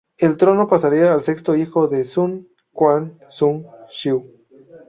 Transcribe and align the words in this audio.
El 0.17 0.35
trono 0.37 0.67
pasaría 0.67 1.13
al 1.13 1.21
sexto 1.21 1.55
hijo 1.55 1.87
de 1.87 2.03
Sun 2.05 2.47
Quan, 2.73 3.19
Sun 3.29 3.67
Xiu. 3.91 4.23